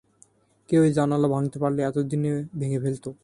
[0.69, 2.31] কেউ ওই জানালা ভাঙতে পারলে, এতোদিনে
[2.59, 3.09] ভেঙে ফেলতো।